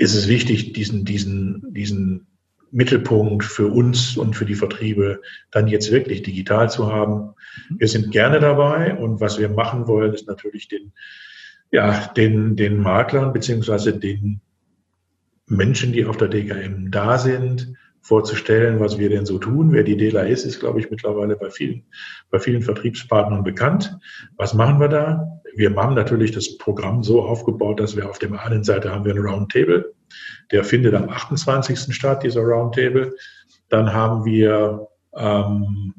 ist 0.00 0.14
es 0.14 0.28
wichtig, 0.28 0.72
diesen, 0.72 1.04
diesen, 1.04 1.74
diesen 1.74 2.26
Mittelpunkt 2.70 3.44
für 3.44 3.66
uns 3.66 4.16
und 4.16 4.34
für 4.34 4.46
die 4.46 4.54
Vertriebe 4.54 5.20
dann 5.50 5.68
jetzt 5.68 5.92
wirklich 5.92 6.22
digital 6.22 6.70
zu 6.70 6.90
haben. 6.90 7.34
Mhm. 7.68 7.80
Wir 7.80 7.88
sind 7.88 8.10
gerne 8.10 8.40
dabei 8.40 8.96
und 8.96 9.20
was 9.20 9.38
wir 9.38 9.50
machen 9.50 9.86
wollen, 9.86 10.14
ist 10.14 10.26
natürlich 10.26 10.68
den, 10.68 10.92
ja, 11.70 12.06
den, 12.16 12.56
den 12.56 12.80
Maklern 12.80 13.34
beziehungsweise 13.34 13.92
den 13.92 14.40
Menschen, 15.46 15.92
die 15.92 16.06
auf 16.06 16.16
der 16.16 16.28
DKM 16.28 16.90
da 16.90 17.18
sind, 17.18 17.74
vorzustellen, 18.02 18.80
was 18.80 18.98
wir 18.98 19.08
denn 19.08 19.26
so 19.26 19.38
tun. 19.38 19.72
Wer 19.72 19.82
die 19.82 19.96
DELA 19.96 20.22
ist, 20.22 20.44
ist, 20.44 20.60
glaube 20.60 20.80
ich, 20.80 20.90
mittlerweile 20.90 21.36
bei 21.36 21.50
vielen, 21.50 21.84
bei 22.30 22.38
vielen 22.38 22.62
Vertriebspartnern 22.62 23.44
bekannt. 23.44 23.98
Was 24.36 24.54
machen 24.54 24.80
wir 24.80 24.88
da? 24.88 25.40
wir 25.54 25.74
haben 25.74 25.94
natürlich 25.94 26.32
das 26.32 26.58
Programm 26.58 27.02
so 27.02 27.22
aufgebaut, 27.22 27.80
dass 27.80 27.96
wir 27.96 28.08
auf 28.08 28.18
der 28.18 28.32
einen 28.44 28.64
Seite 28.64 28.90
haben 28.90 29.04
wir 29.04 29.14
ein 29.14 29.20
Roundtable, 29.20 29.94
der 30.50 30.64
findet 30.64 30.94
am 30.94 31.08
28. 31.08 31.94
statt, 31.94 32.22
dieser 32.22 32.42
Roundtable. 32.42 33.14
Dann 33.68 33.92
haben 33.92 34.24
wir 34.24 34.88
ähm, 35.14 35.94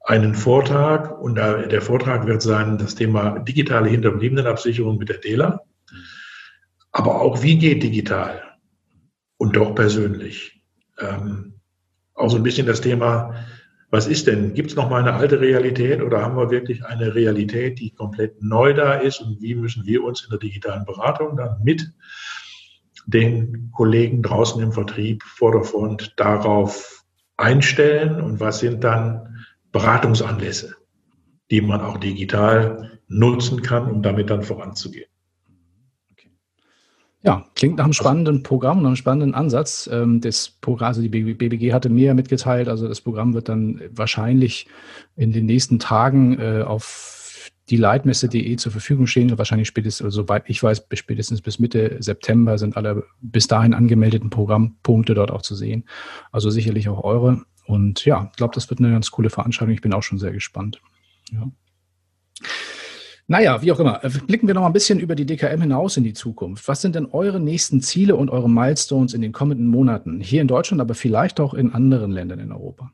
einen 0.00 0.34
Vortrag 0.34 1.20
und 1.20 1.36
der 1.36 1.82
Vortrag 1.82 2.26
wird 2.26 2.42
sein 2.42 2.78
das 2.78 2.94
Thema 2.94 3.38
digitale 3.40 3.88
Hinterbliebenenabsicherung 3.88 4.98
mit 4.98 5.08
der 5.08 5.18
DELA. 5.18 5.60
Aber 6.90 7.20
auch 7.20 7.42
wie 7.42 7.58
geht 7.58 7.82
digital 7.82 8.42
und 9.38 9.56
doch 9.56 9.74
persönlich. 9.74 10.61
Ähm, 10.98 11.54
auch 12.14 12.30
so 12.30 12.36
ein 12.36 12.42
bisschen 12.42 12.66
das 12.66 12.80
Thema 12.80 13.34
was 13.92 14.06
ist 14.06 14.26
denn? 14.26 14.54
Gibt 14.54 14.70
es 14.70 14.76
noch 14.76 14.88
mal 14.88 15.02
eine 15.02 15.12
alte 15.12 15.38
Realität 15.38 16.00
oder 16.00 16.22
haben 16.22 16.34
wir 16.34 16.50
wirklich 16.50 16.82
eine 16.82 17.14
Realität, 17.14 17.78
die 17.78 17.90
komplett 17.90 18.42
neu 18.42 18.72
da 18.72 18.94
ist? 18.94 19.20
Und 19.20 19.42
wie 19.42 19.54
müssen 19.54 19.84
wir 19.84 20.02
uns 20.02 20.24
in 20.24 20.30
der 20.30 20.38
digitalen 20.38 20.86
Beratung 20.86 21.36
dann 21.36 21.62
mit 21.62 21.92
den 23.04 23.70
Kollegen 23.70 24.22
draußen 24.22 24.62
im 24.62 24.72
Vertrieb 24.72 25.22
vor 25.22 25.52
der 25.52 25.64
Front 25.64 26.14
darauf 26.16 27.04
einstellen? 27.36 28.22
Und 28.22 28.40
was 28.40 28.60
sind 28.60 28.82
dann 28.82 29.44
Beratungsanlässe, 29.72 30.74
die 31.50 31.60
man 31.60 31.82
auch 31.82 31.98
digital 31.98 32.98
nutzen 33.08 33.60
kann, 33.60 33.90
um 33.90 34.02
damit 34.02 34.30
dann 34.30 34.42
voranzugehen? 34.42 35.11
Ja, 37.24 37.46
klingt 37.54 37.76
nach 37.76 37.84
einem 37.84 37.92
spannenden 37.92 38.42
Programm, 38.42 38.78
nach 38.78 38.88
einem 38.88 38.96
spannenden 38.96 39.34
Ansatz. 39.34 39.88
Ähm, 39.92 40.20
das 40.20 40.48
Programm, 40.48 40.88
also 40.88 41.02
die 41.02 41.08
BBG 41.08 41.72
hatte 41.72 41.88
mir 41.88 42.14
mitgeteilt, 42.14 42.68
also 42.68 42.88
das 42.88 43.00
Programm 43.00 43.32
wird 43.32 43.48
dann 43.48 43.80
wahrscheinlich 43.90 44.66
in 45.16 45.32
den 45.32 45.46
nächsten 45.46 45.78
Tagen 45.78 46.38
äh, 46.40 46.62
auf 46.66 47.50
die 47.70 47.76
Leitmesse.de 47.76 48.56
zur 48.56 48.72
Verfügung 48.72 49.06
stehen. 49.06 49.36
Wahrscheinlich 49.38 49.68
spätestens, 49.68 50.04
also 50.04 50.22
soweit 50.22 50.44
ich 50.48 50.60
weiß, 50.60 50.84
spätestens 50.94 51.40
bis 51.40 51.60
Mitte 51.60 51.96
September 52.00 52.58
sind 52.58 52.76
alle 52.76 53.04
bis 53.20 53.46
dahin 53.46 53.72
angemeldeten 53.72 54.30
Programmpunkte 54.30 55.14
dort 55.14 55.30
auch 55.30 55.42
zu 55.42 55.54
sehen. 55.54 55.84
Also 56.32 56.50
sicherlich 56.50 56.88
auch 56.88 57.04
eure. 57.04 57.44
Und 57.66 58.04
ja, 58.04 58.28
ich 58.30 58.36
glaube, 58.36 58.54
das 58.54 58.68
wird 58.68 58.80
eine 58.80 58.90
ganz 58.90 59.12
coole 59.12 59.30
Veranstaltung. 59.30 59.74
Ich 59.74 59.80
bin 59.80 59.92
auch 59.92 60.02
schon 60.02 60.18
sehr 60.18 60.32
gespannt. 60.32 60.82
Ja. 61.30 61.50
Naja, 63.32 63.62
wie 63.62 63.72
auch 63.72 63.80
immer. 63.80 64.04
Äh, 64.04 64.10
blicken 64.26 64.46
wir 64.46 64.52
noch 64.52 64.66
ein 64.66 64.74
bisschen 64.74 65.00
über 65.00 65.14
die 65.14 65.24
DKM 65.24 65.62
hinaus 65.62 65.96
in 65.96 66.04
die 66.04 66.12
Zukunft. 66.12 66.68
Was 66.68 66.82
sind 66.82 66.94
denn 66.94 67.06
eure 67.06 67.40
nächsten 67.40 67.80
Ziele 67.80 68.14
und 68.14 68.28
eure 68.28 68.50
Milestones 68.50 69.14
in 69.14 69.22
den 69.22 69.32
kommenden 69.32 69.68
Monaten? 69.68 70.20
Hier 70.20 70.42
in 70.42 70.48
Deutschland, 70.48 70.82
aber 70.82 70.92
vielleicht 70.92 71.40
auch 71.40 71.54
in 71.54 71.72
anderen 71.72 72.10
Ländern 72.10 72.40
in 72.40 72.52
Europa. 72.52 72.92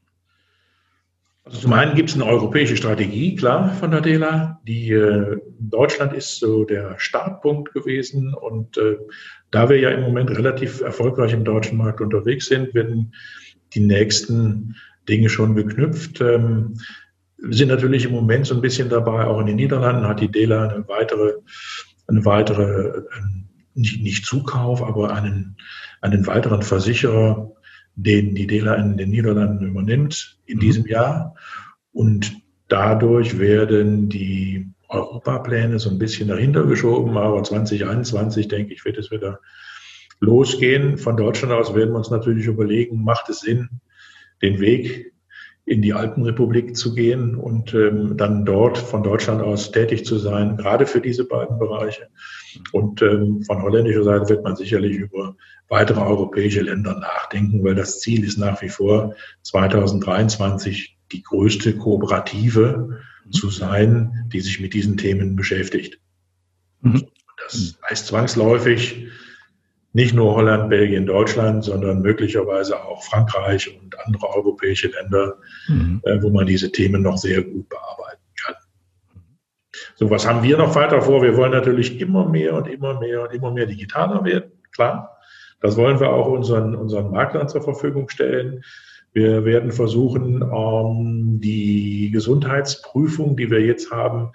Also 1.42 1.59
zum 1.62 1.73
einen 1.73 1.97
gibt 1.97 2.11
es 2.11 2.14
eine 2.14 2.25
europäische 2.25 2.76
Strategie, 2.76 3.35
klar, 3.35 3.75
von 3.80 3.90
der 3.90 4.00
DELA. 4.00 4.61
Die 4.62 4.92
äh, 4.92 5.40
Deutschland 5.59 6.12
ist 6.12 6.38
so 6.38 6.64
der 6.64 6.95
Startpunkt 7.00 7.75
gewesen 7.75 8.33
und 8.33 8.76
äh, 8.76 8.97
da 9.50 9.68
wir 9.68 9.80
ja 9.80 9.90
im 9.90 10.02
Moment 10.02 10.30
relativ 10.30 10.83
erfolgreich 10.83 11.33
im 11.33 11.42
deutschen 11.42 11.78
Markt 11.78 12.00
unterwegs 12.00 12.47
sind, 12.47 12.75
werden 12.75 13.12
die 13.75 13.80
nächsten 13.80 14.76
Dinge 15.09 15.30
schon 15.30 15.57
geknüpft. 15.57 16.21
Ähm, 16.21 16.75
wir 17.38 17.57
sind 17.57 17.68
natürlich 17.68 18.04
im 18.04 18.12
Moment 18.12 18.47
so 18.47 18.54
ein 18.54 18.61
bisschen 18.61 18.88
dabei, 18.88 19.25
auch 19.25 19.40
in 19.40 19.47
den 19.47 19.57
Niederlanden 19.57 20.09
hat 20.09 20.21
die 20.21 20.30
DELA 20.30 20.68
eine 20.68 20.88
weitere, 20.88 21.35
eine 22.09 22.25
weitere, 22.25 23.02
nicht, 23.75 24.02
nicht 24.02 24.26
Zukauf, 24.26 24.83
aber 24.83 25.14
einen, 25.14 25.57
einen 26.00 26.26
weiteren 26.26 26.62
Versicherer, 26.62 27.52
den 27.95 28.35
die 28.35 28.47
DELA 28.47 28.75
in 28.75 28.97
den 28.97 29.11
Niederlanden 29.11 29.66
übernimmt 29.66 30.38
in 30.47 30.57
mhm. 30.57 30.61
diesem 30.61 30.87
Jahr. 30.87 31.35
Und 31.92 32.33
dadurch 32.66 33.38
werden 33.38 34.09
die 34.09 34.68
Europapläne 34.88 35.78
so 35.78 35.90
ein 35.90 35.99
bisschen 35.99 36.28
dahinter 36.28 36.64
geschoben, 36.64 37.16
aber 37.16 37.42
2021, 37.42 38.49
denke 38.49 38.75
ich, 38.75 38.85
wird 38.85 38.99
es 38.99 39.11
wieder 39.11 39.40
losgehen. 40.18 40.99
Von 40.99 41.16
Deutschland 41.16 41.52
aus 41.52 41.75
werden 41.75 41.90
wir 41.90 41.99
uns 41.99 42.11
natürlich 42.11 42.47
überlegen, 42.47 43.04
macht 43.04 43.28
es 43.28 43.40
Sinn, 43.40 43.68
den 44.42 44.61
Weg 44.61 45.12
in 45.69 45.83
die 45.83 45.93
Alpenrepublik 45.93 46.77
zu 46.77 46.95
gehen 46.95 47.35
und 47.35 47.75
ähm, 47.75 48.17
dann 48.17 48.45
dort 48.45 48.79
von 48.79 49.03
Deutschland 49.03 49.43
aus 49.43 49.71
tätig 49.71 50.05
zu 50.05 50.19
sein, 50.19 50.57
gerade 50.57 50.87
für 50.87 51.01
diese 51.01 51.25
beiden 51.25 51.59
Bereiche. 51.59 52.09
Und 52.73 53.03
ähm, 53.03 53.43
von 53.43 53.63
holländischer 53.63 54.05
Seite 54.05 54.29
wird 54.31 54.45
man 54.45 54.57
sicherlich 54.57 54.97
über 54.97 55.37
weitere 55.69 56.01
europäische 56.01 56.63
Länder 56.63 56.99
nachdenken, 56.99 57.63
weil 57.63 57.75
das 57.75 58.01
Ziel 58.01 58.25
ist 58.25 58.39
nach 58.39 58.63
wie 58.63 58.71
vor 58.71 59.15
2023 59.43 60.97
die 61.13 61.23
größte 61.23 61.77
Kooperative 61.77 63.01
zu 63.31 63.51
sein, 63.51 64.29
die 64.33 64.41
sich 64.41 64.61
mit 64.61 64.73
diesen 64.73 64.97
Themen 64.97 65.37
beschäftigt. 65.37 66.01
Mhm. 66.81 67.07
Das 67.45 67.79
heißt 67.89 68.07
zwangsläufig, 68.07 69.09
nicht 69.92 70.14
nur 70.14 70.35
Holland, 70.35 70.68
Belgien, 70.68 71.07
Deutschland, 71.07 71.64
sondern 71.64 72.02
möglicherweise 72.02 72.83
auch 72.83 73.02
Frankreich 73.02 73.75
und 73.80 73.99
andere 74.07 74.28
europäische 74.35 74.88
Länder, 74.88 75.37
mhm. 75.68 76.00
äh, 76.04 76.23
wo 76.23 76.30
man 76.30 76.47
diese 76.47 76.71
Themen 76.71 77.02
noch 77.02 77.16
sehr 77.16 77.42
gut 77.42 77.68
bearbeiten 77.68 78.23
kann. 78.45 78.54
So, 79.97 80.11
was 80.11 80.26
haben 80.26 80.42
wir 80.42 80.59
noch 80.59 80.75
weiter 80.75 81.00
vor? 81.00 81.23
Wir 81.23 81.37
wollen 81.37 81.52
natürlich 81.52 82.00
immer 82.00 82.28
mehr 82.28 82.54
und 82.54 82.68
immer 82.68 83.00
mehr 83.00 83.23
und 83.23 83.35
immer 83.35 83.50
mehr 83.50 83.66
digitaler 83.66 84.25
werden, 84.25 84.52
klar. 84.73 85.16
Das 85.61 85.76
wollen 85.76 85.99
wir 85.99 86.11
auch 86.11 86.28
unseren, 86.28 86.76
unseren 86.76 87.11
Maklern 87.11 87.49
zur 87.49 87.62
Verfügung 87.62 88.09
stellen. 88.09 88.62
Wir 89.12 89.45
werden 89.45 89.73
versuchen, 89.73 90.42
ähm, 90.42 91.40
die 91.42 92.11
Gesundheitsprüfung, 92.12 93.37
die 93.37 93.50
wir 93.50 93.61
jetzt 93.61 93.90
haben, 93.90 94.30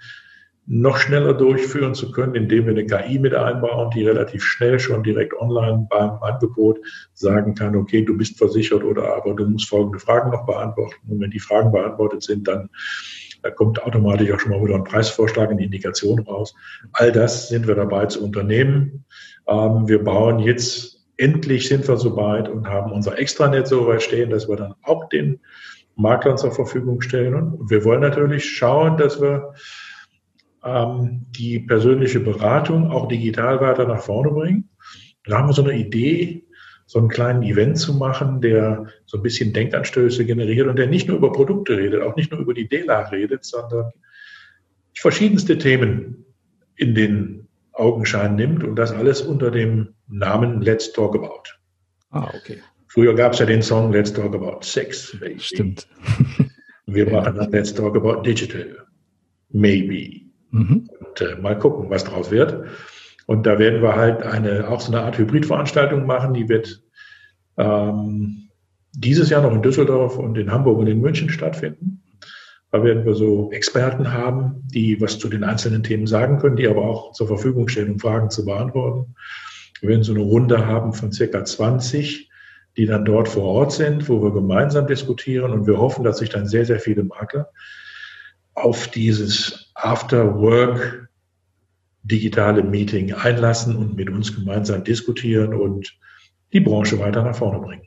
noch 0.66 0.96
schneller 0.96 1.34
durchführen 1.34 1.94
zu 1.94 2.10
können, 2.10 2.34
indem 2.34 2.64
wir 2.64 2.72
eine 2.72 2.86
KI 2.86 3.18
mit 3.18 3.34
einbauen, 3.34 3.90
die 3.90 4.06
relativ 4.06 4.42
schnell 4.42 4.78
schon 4.78 5.02
direkt 5.02 5.34
online 5.38 5.86
beim 5.90 6.22
Angebot 6.22 6.78
sagen 7.12 7.54
kann, 7.54 7.76
okay, 7.76 8.02
du 8.02 8.16
bist 8.16 8.38
versichert 8.38 8.82
oder 8.82 9.14
aber 9.14 9.34
du 9.34 9.46
musst 9.46 9.68
folgende 9.68 9.98
Fragen 9.98 10.30
noch 10.30 10.46
beantworten. 10.46 10.96
Und 11.08 11.20
wenn 11.20 11.30
die 11.30 11.40
Fragen 11.40 11.70
beantwortet 11.70 12.22
sind, 12.22 12.48
dann 12.48 12.70
da 13.42 13.50
kommt 13.50 13.82
automatisch 13.82 14.32
auch 14.32 14.40
schon 14.40 14.52
mal 14.52 14.64
wieder 14.64 14.74
ein 14.74 14.84
Preisvorschlag, 14.84 15.50
eine 15.50 15.62
Indikation 15.62 16.18
raus. 16.20 16.54
All 16.92 17.12
das 17.12 17.50
sind 17.50 17.66
wir 17.66 17.74
dabei 17.74 18.06
zu 18.06 18.24
unternehmen. 18.24 19.04
Ähm, 19.46 19.86
wir 19.86 20.02
bauen 20.02 20.38
jetzt, 20.38 21.04
endlich 21.18 21.68
sind 21.68 21.86
wir 21.86 21.98
soweit 21.98 22.48
und 22.48 22.66
haben 22.66 22.90
unser 22.90 23.18
Extranet 23.18 23.68
so 23.68 23.86
weit 23.86 24.02
stehen, 24.02 24.30
dass 24.30 24.48
wir 24.48 24.56
dann 24.56 24.74
auch 24.82 25.10
den 25.10 25.40
Maklern 25.94 26.38
zur 26.38 26.52
Verfügung 26.52 27.02
stellen. 27.02 27.34
Und 27.34 27.70
wir 27.70 27.84
wollen 27.84 28.00
natürlich 28.00 28.48
schauen, 28.48 28.96
dass 28.96 29.20
wir 29.20 29.52
ähm, 30.64 31.26
die 31.30 31.60
persönliche 31.60 32.20
Beratung 32.20 32.90
auch 32.90 33.08
digital 33.08 33.60
weiter 33.60 33.86
nach 33.86 34.00
vorne 34.00 34.30
bringen. 34.30 34.70
Da 35.24 35.38
haben 35.38 35.48
wir 35.48 35.52
so 35.54 35.62
eine 35.62 35.76
Idee, 35.76 36.44
so 36.86 36.98
einen 36.98 37.08
kleinen 37.08 37.42
Event 37.42 37.78
zu 37.78 37.94
machen, 37.94 38.40
der 38.40 38.86
so 39.06 39.18
ein 39.18 39.22
bisschen 39.22 39.52
Denkanstöße 39.52 40.24
generiert 40.24 40.68
und 40.68 40.78
der 40.78 40.86
nicht 40.86 41.08
nur 41.08 41.16
über 41.16 41.32
Produkte 41.32 41.76
redet, 41.76 42.02
auch 42.02 42.16
nicht 42.16 42.30
nur 42.30 42.40
über 42.40 42.54
die 42.54 42.68
DELA 42.68 43.08
redet, 43.08 43.44
sondern 43.44 43.92
verschiedenste 44.94 45.58
Themen 45.58 46.24
in 46.76 46.94
den 46.94 47.48
Augenschein 47.72 48.36
nimmt 48.36 48.64
und 48.64 48.76
das 48.76 48.92
alles 48.92 49.22
unter 49.22 49.50
dem 49.50 49.94
Namen 50.08 50.62
Let's 50.62 50.92
Talk 50.92 51.14
About. 51.16 51.42
Ah, 52.10 52.32
okay. 52.36 52.58
Früher 52.88 53.14
gab 53.14 53.32
es 53.32 53.40
ja 53.40 53.46
den 53.46 53.62
Song 53.62 53.92
Let's 53.92 54.12
Talk 54.12 54.34
About 54.34 54.62
Sex. 54.62 55.16
Baby. 55.18 55.40
Stimmt. 55.40 55.88
Wir 56.86 57.10
machen 57.10 57.34
dann 57.34 57.50
Let's 57.50 57.74
Talk 57.74 57.96
About 57.96 58.22
Digital. 58.22 58.86
Maybe. 59.50 60.23
Mhm. 60.54 60.88
Und 61.00 61.20
äh, 61.20 61.34
mal 61.40 61.58
gucken, 61.58 61.90
was 61.90 62.04
draus 62.04 62.30
wird. 62.30 62.64
Und 63.26 63.44
da 63.44 63.58
werden 63.58 63.82
wir 63.82 63.96
halt 63.96 64.22
eine, 64.22 64.68
auch 64.68 64.80
so 64.80 64.92
eine 64.92 65.02
Art 65.02 65.18
Hybridveranstaltung 65.18 66.06
machen, 66.06 66.32
die 66.32 66.48
wird 66.48 66.82
ähm, 67.56 68.50
dieses 68.92 69.30
Jahr 69.30 69.42
noch 69.42 69.52
in 69.52 69.62
Düsseldorf 69.62 70.16
und 70.16 70.38
in 70.38 70.52
Hamburg 70.52 70.78
und 70.78 70.86
in 70.86 71.00
München 71.00 71.28
stattfinden. 71.28 72.02
Da 72.70 72.84
werden 72.84 73.04
wir 73.04 73.14
so 73.14 73.50
Experten 73.50 74.12
haben, 74.12 74.62
die 74.72 75.00
was 75.00 75.18
zu 75.18 75.28
den 75.28 75.42
einzelnen 75.42 75.82
Themen 75.82 76.06
sagen 76.06 76.38
können, 76.38 76.56
die 76.56 76.68
aber 76.68 76.82
auch 76.82 77.12
zur 77.12 77.26
Verfügung 77.26 77.68
stehen, 77.68 77.90
um 77.90 77.98
Fragen 77.98 78.30
zu 78.30 78.44
beantworten. 78.44 79.16
Wir 79.80 79.90
werden 79.90 80.04
so 80.04 80.12
eine 80.12 80.22
Runde 80.22 80.66
haben 80.66 80.92
von 80.92 81.10
circa 81.10 81.44
20, 81.44 82.30
die 82.76 82.86
dann 82.86 83.04
dort 83.04 83.28
vor 83.28 83.44
Ort 83.44 83.72
sind, 83.72 84.08
wo 84.08 84.22
wir 84.22 84.32
gemeinsam 84.32 84.86
diskutieren 84.86 85.52
und 85.52 85.66
wir 85.66 85.78
hoffen, 85.78 86.04
dass 86.04 86.18
sich 86.18 86.30
dann 86.30 86.46
sehr, 86.46 86.64
sehr 86.64 86.78
viele 86.78 87.02
Makler 87.02 87.50
auf 88.54 88.88
dieses 88.88 89.70
After-Work 89.74 91.08
digitale 92.02 92.62
Meeting 92.62 93.12
einlassen 93.12 93.76
und 93.76 93.96
mit 93.96 94.10
uns 94.10 94.34
gemeinsam 94.34 94.84
diskutieren 94.84 95.54
und 95.54 95.96
die 96.52 96.60
Branche 96.60 96.98
weiter 96.98 97.22
nach 97.22 97.34
vorne 97.34 97.60
bringen. 97.60 97.86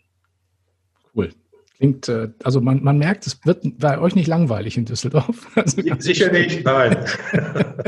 Cool. 1.16 1.30
Klingt, 1.78 2.10
äh, 2.10 2.30
also 2.44 2.60
man, 2.60 2.84
man 2.84 2.98
merkt, 2.98 3.28
es 3.28 3.40
wird 3.46 3.64
bei 3.78 4.00
euch 4.00 4.16
nicht 4.16 4.28
langweilig 4.28 4.78
in 4.78 4.86
Düsseldorf. 4.86 5.48
Also 5.56 5.82
Sicher 6.00 6.32
nicht, 6.32 6.66
nein. 6.66 6.98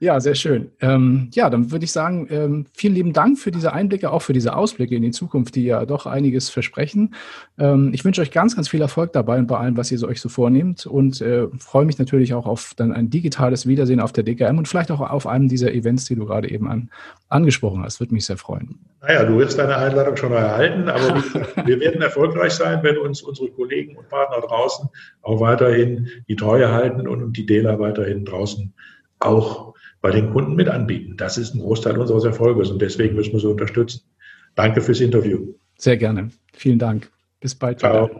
Ja, 0.00 0.20
sehr 0.20 0.36
schön. 0.36 0.70
Ähm, 0.80 1.28
ja, 1.32 1.50
dann 1.50 1.72
würde 1.72 1.84
ich 1.84 1.90
sagen, 1.90 2.28
ähm, 2.30 2.66
vielen 2.72 2.94
lieben 2.94 3.12
Dank 3.12 3.36
für 3.36 3.50
diese 3.50 3.72
Einblicke, 3.72 4.12
auch 4.12 4.22
für 4.22 4.32
diese 4.32 4.54
Ausblicke 4.54 4.94
in 4.94 5.02
die 5.02 5.10
Zukunft, 5.10 5.56
die 5.56 5.64
ja 5.64 5.84
doch 5.86 6.06
einiges 6.06 6.50
versprechen. 6.50 7.14
Ähm, 7.58 7.90
ich 7.92 8.04
wünsche 8.04 8.20
euch 8.20 8.30
ganz, 8.30 8.54
ganz 8.54 8.68
viel 8.68 8.80
Erfolg 8.80 9.12
dabei 9.12 9.38
und 9.38 9.48
bei 9.48 9.58
allem, 9.58 9.76
was 9.76 9.90
ihr 9.90 9.98
so 9.98 10.06
euch 10.06 10.20
so 10.20 10.28
vornehmt 10.28 10.86
und 10.86 11.20
äh, 11.20 11.48
freue 11.58 11.84
mich 11.84 11.98
natürlich 11.98 12.32
auch 12.32 12.46
auf 12.46 12.74
dann 12.76 12.92
ein 12.92 13.10
digitales 13.10 13.66
Wiedersehen 13.66 13.98
auf 13.98 14.12
der 14.12 14.22
DKM 14.22 14.56
und 14.56 14.68
vielleicht 14.68 14.92
auch 14.92 15.00
auf 15.00 15.26
einem 15.26 15.48
dieser 15.48 15.72
Events, 15.72 16.04
die 16.04 16.14
du 16.14 16.26
gerade 16.26 16.48
eben 16.48 16.68
an, 16.68 16.90
angesprochen 17.28 17.82
hast. 17.82 17.98
Würde 17.98 18.14
mich 18.14 18.26
sehr 18.26 18.36
freuen. 18.36 18.78
Naja, 19.02 19.24
du 19.24 19.36
wirst 19.38 19.58
deine 19.58 19.76
Einladung 19.76 20.16
schon 20.16 20.32
erhalten, 20.32 20.88
aber 20.88 21.16
wir 21.66 21.80
werden 21.80 22.02
erfolgreich 22.02 22.52
sein, 22.52 22.84
wenn 22.84 22.98
uns 22.98 23.22
unsere 23.22 23.48
Kollegen 23.50 23.96
und 23.96 24.08
Partner 24.08 24.46
draußen 24.46 24.88
auch 25.22 25.40
weiterhin 25.40 26.08
die 26.28 26.36
Treue 26.36 26.70
halten 26.70 27.08
und 27.08 27.32
die 27.32 27.46
Dealer 27.46 27.80
weiterhin 27.80 28.24
draußen 28.24 28.72
auch 29.20 29.74
bei 30.00 30.10
den 30.10 30.30
Kunden 30.30 30.54
mit 30.54 30.68
anbieten. 30.68 31.16
Das 31.16 31.38
ist 31.38 31.54
ein 31.54 31.60
Großteil 31.60 31.98
unseres 31.98 32.24
Erfolges 32.24 32.70
und 32.70 32.80
deswegen 32.80 33.16
müssen 33.16 33.32
wir 33.32 33.40
sie 33.40 33.48
unterstützen. 33.48 34.02
Danke 34.54 34.80
fürs 34.80 35.00
Interview. 35.00 35.54
Sehr 35.76 35.96
gerne. 35.96 36.30
Vielen 36.52 36.78
Dank. 36.78 37.10
Bis 37.40 37.54
bald. 37.54 37.80
Ciao. 37.80 38.10